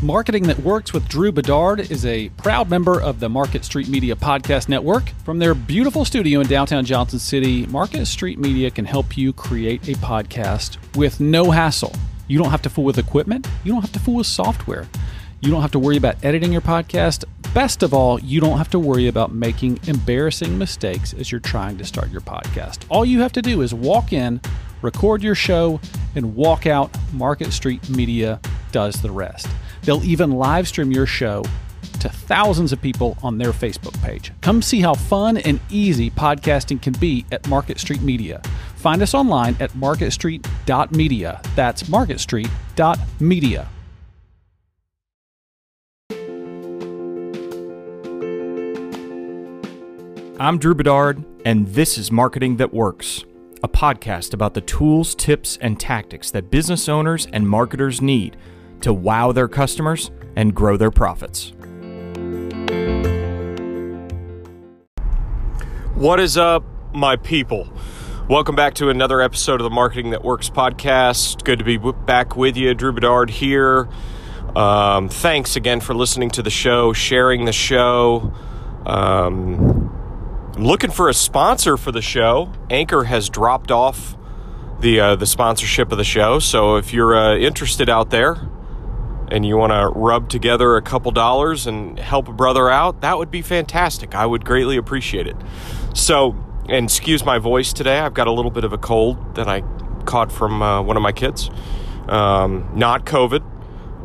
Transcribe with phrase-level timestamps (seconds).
[0.00, 4.14] Marketing That Works with Drew Bedard is a proud member of the Market Street Media
[4.14, 5.10] Podcast Network.
[5.24, 9.88] From their beautiful studio in downtown Johnson City, Market Street Media can help you create
[9.88, 11.92] a podcast with no hassle.
[12.28, 14.86] You don't have to fool with equipment, you don't have to fool with software.
[15.40, 17.24] You don't have to worry about editing your podcast.
[17.52, 21.76] Best of all, you don't have to worry about making embarrassing mistakes as you're trying
[21.78, 22.84] to start your podcast.
[22.88, 24.40] All you have to do is walk in,
[24.80, 25.80] record your show,
[26.14, 26.96] and walk out.
[27.12, 28.40] Market Street Media
[28.70, 29.48] does the rest.
[29.88, 31.42] They'll even live stream your show
[32.00, 34.32] to thousands of people on their Facebook page.
[34.42, 38.42] Come see how fun and easy podcasting can be at Market Street Media.
[38.76, 41.40] Find us online at marketstreet.media.
[41.56, 43.68] That's marketstreet.media.
[50.38, 53.24] I'm Drew Bedard, and this is Marketing That Works,
[53.62, 58.36] a podcast about the tools, tips, and tactics that business owners and marketers need
[58.82, 61.52] to wow their customers and grow their profits.
[65.94, 67.68] What is up, my people?
[68.28, 71.42] Welcome back to another episode of the Marketing That Works podcast.
[71.44, 72.74] Good to be back with you.
[72.74, 73.88] Drew Bedard here.
[74.54, 78.32] Um, thanks again for listening to the show, sharing the show.
[78.86, 79.88] Um,
[80.54, 82.52] I'm looking for a sponsor for the show.
[82.70, 84.16] Anchor has dropped off
[84.80, 88.36] the uh, the sponsorship of the show, so if you're uh, interested out there,
[89.30, 93.18] and you want to rub together a couple dollars and help a brother out, that
[93.18, 94.14] would be fantastic.
[94.14, 95.36] I would greatly appreciate it.
[95.94, 96.36] So,
[96.68, 97.98] and excuse my voice today.
[97.98, 99.62] I've got a little bit of a cold that I
[100.04, 101.50] caught from uh, one of my kids.
[102.08, 103.42] Um, not COVID,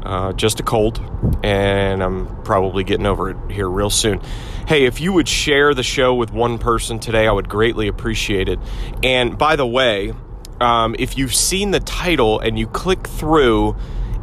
[0.04, 1.00] uh, just a cold,
[1.44, 4.22] and I'm probably getting over it here real soon.
[4.68, 8.50] Hey, if you would share the show with one person today, I would greatly appreciate
[8.50, 8.60] it.
[9.02, 10.14] And by the way,
[10.60, 13.76] um, if you've seen the title and you click through,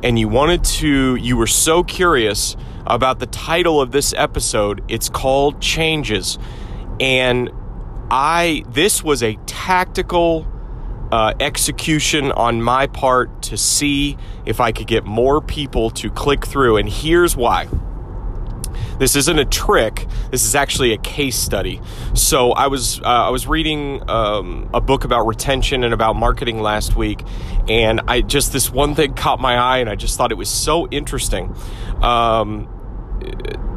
[0.03, 2.56] and you wanted to, you were so curious
[2.87, 4.83] about the title of this episode.
[4.89, 6.39] It's called Changes.
[6.98, 7.51] And
[8.11, 10.47] I, this was a tactical
[11.12, 14.16] uh, execution on my part to see
[14.47, 16.77] if I could get more people to click through.
[16.77, 17.69] And here's why.
[19.00, 20.06] This isn't a trick.
[20.31, 21.81] This is actually a case study.
[22.12, 26.61] So I was uh, I was reading um, a book about retention and about marketing
[26.61, 27.25] last week,
[27.66, 30.50] and I just this one thing caught my eye, and I just thought it was
[30.50, 31.56] so interesting.
[32.03, 32.69] Um,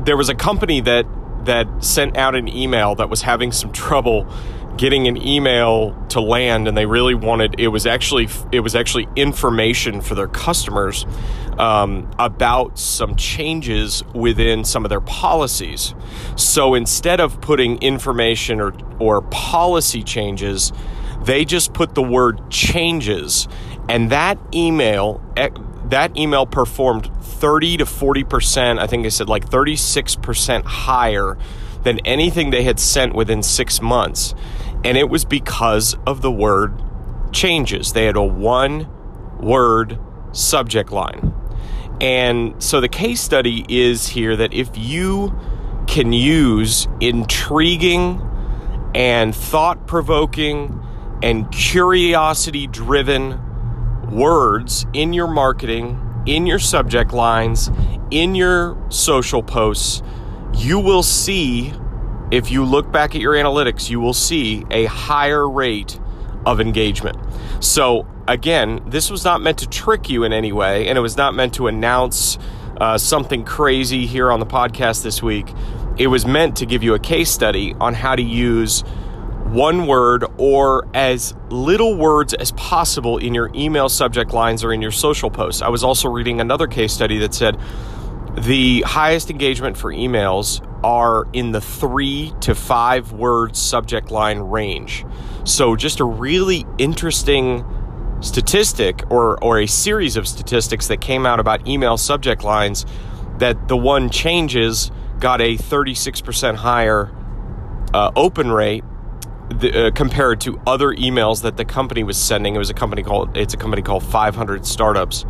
[0.04, 1.06] there was a company that
[1.46, 4.28] that sent out an email that was having some trouble
[4.78, 9.08] getting an email to land and they really wanted it was actually it was actually
[9.16, 11.06] information for their customers
[11.60, 15.94] um, about some changes within some of their policies.
[16.36, 20.72] So instead of putting information or or policy changes
[21.24, 23.48] they just put the word changes.
[23.88, 25.50] And that email eh,
[25.86, 31.38] that email performed 30 to 40 percent i think i said like 36 percent higher
[31.84, 34.34] than anything they had sent within six months
[34.84, 36.82] and it was because of the word
[37.32, 37.94] changes.
[37.94, 38.88] They had a one
[39.40, 40.00] word
[40.32, 41.34] subject line.
[42.02, 45.38] And so the case study is here that if you
[45.88, 48.22] can use intriguing
[48.96, 50.80] and thought provoking
[51.22, 53.40] and curiosity driven
[54.12, 57.72] words in your marketing, in your subject lines,
[58.12, 60.04] in your social posts,
[60.56, 61.74] you will see
[62.34, 66.00] if you look back at your analytics, you will see a higher rate
[66.48, 67.16] of engagement.
[67.60, 71.16] So, again, this was not meant to trick you in any way, and it was
[71.16, 72.40] not meant to announce
[72.78, 75.54] uh, something crazy here on the podcast this week.
[75.98, 78.82] It was meant to give you a case study on how to use
[79.52, 84.82] one word or as little words as possible in your email subject lines or in
[84.82, 85.62] your social posts.
[85.62, 87.60] I was also reading another case study that said
[88.40, 95.06] the highest engagement for emails are in the three to five word subject line range.
[95.44, 97.66] So, just a really interesting
[98.22, 102.86] statistic or, or a series of statistics that came out about email subject lines
[103.40, 107.14] that the one changes got a 36% higher
[107.94, 108.84] uh, open rate
[109.50, 112.56] the, uh, compared to other emails that the company was sending.
[112.56, 115.26] It was a company called it's a company called 500 Startups.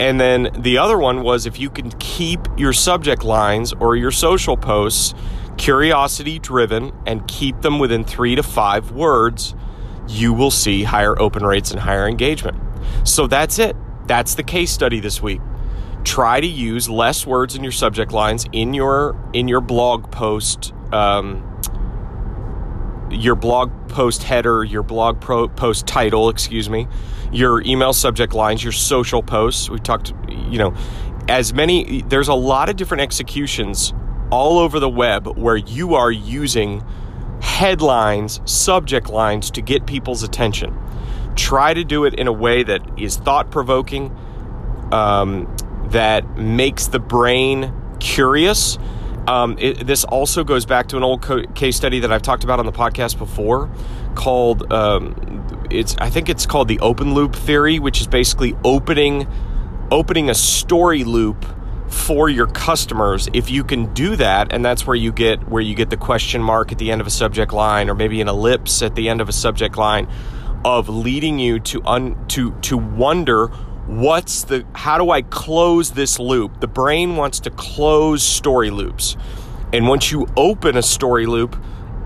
[0.00, 4.10] And then the other one was if you can keep your subject lines or your
[4.12, 5.14] social posts
[5.56, 9.54] curiosity driven and keep them within three to five words,
[10.06, 12.56] you will see higher open rates and higher engagement.
[13.04, 13.76] So that's it.
[14.06, 15.40] That's the case study this week.
[16.04, 20.72] Try to use less words in your subject lines in your in your blog post
[20.92, 21.57] um,
[23.10, 26.86] your blog post header, your blog pro- post title, excuse me,
[27.32, 29.70] your email subject lines, your social posts.
[29.70, 30.74] We talked, you know,
[31.28, 33.92] as many, there's a lot of different executions
[34.30, 36.84] all over the web where you are using
[37.40, 40.76] headlines, subject lines to get people's attention.
[41.36, 44.16] Try to do it in a way that is thought provoking,
[44.92, 45.54] um,
[45.90, 48.78] that makes the brain curious.
[49.28, 52.44] Um, it, this also goes back to an old co- case study that I've talked
[52.44, 53.70] about on the podcast before,
[54.14, 59.28] called um, it's I think it's called the open loop theory, which is basically opening
[59.90, 61.44] opening a story loop
[61.88, 63.28] for your customers.
[63.34, 66.42] If you can do that and that's where you get where you get the question
[66.42, 69.20] mark at the end of a subject line or maybe an ellipse at the end
[69.20, 70.08] of a subject line
[70.64, 73.50] of leading you to un, to to wonder
[73.88, 79.16] what's the how do I close this loop the brain wants to close story loops
[79.72, 81.60] and once you open a story loop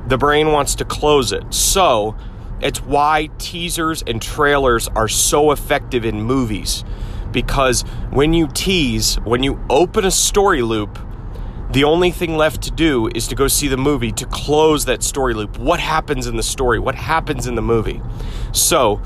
[0.07, 2.17] the brain wants to close it so
[2.61, 6.85] it's why teasers and trailers are so effective in movies
[7.33, 10.99] because when you tease, when you open a story loop,
[11.71, 15.03] the only thing left to do is to go see the movie to close that
[15.03, 15.59] story loop.
[15.59, 16.79] What happens in the story?
[16.79, 18.03] What happens in the movie?
[18.53, 19.01] So,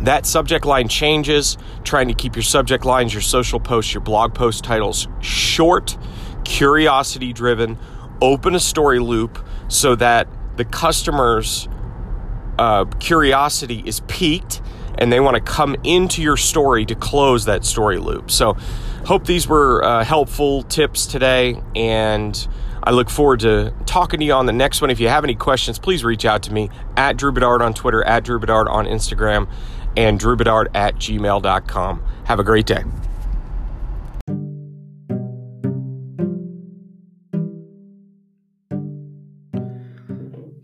[0.00, 4.34] that subject line changes, trying to keep your subject lines, your social posts, your blog
[4.34, 5.96] post titles short,
[6.44, 7.78] curiosity driven,
[8.20, 9.38] open a story loop
[9.68, 11.68] so that the customer's
[12.58, 14.60] uh, curiosity is piqued
[14.96, 18.30] and they want to come into your story to close that story loop.
[18.30, 18.56] So,
[19.04, 22.46] hope these were uh, helpful tips today, and
[22.82, 24.90] I look forward to talking to you on the next one.
[24.90, 28.04] If you have any questions, please reach out to me at Drew Bedard on Twitter,
[28.04, 29.48] at Drew Bedard on Instagram,
[29.96, 32.02] and drewbedard at gmail.com.
[32.24, 32.84] Have a great day.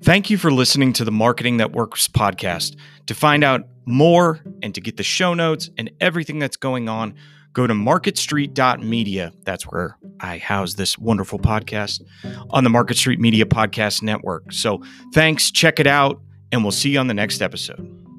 [0.02, 2.74] Thank you for listening to the Marketing That Works podcast.
[3.06, 7.14] To find out more and to get the show notes and everything that's going on,
[7.52, 9.32] go to marketstreet.media.
[9.44, 12.02] That's where I house this wonderful podcast
[12.50, 14.52] on the Market Street Media Podcast Network.
[14.52, 18.09] So thanks, check it out, and we'll see you on the next episode.